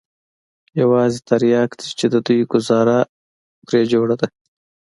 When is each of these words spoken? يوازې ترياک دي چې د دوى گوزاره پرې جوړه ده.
يوازې 0.81 1.19
ترياک 1.29 1.69
دي 1.79 1.87
چې 1.99 2.05
د 2.13 2.15
دوى 2.25 2.43
گوزاره 2.51 2.99
پرې 3.67 3.81
جوړه 3.91 4.15
ده. 4.21 4.27